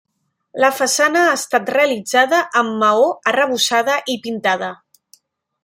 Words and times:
La 0.63 0.69
façana 0.77 1.25
ha 1.25 1.35
estat 1.39 1.69
realitzada 1.75 2.39
amb 2.63 2.75
maó, 2.85 3.05
arrebossada 3.33 3.99
i 4.15 4.17
pintada. 4.27 4.71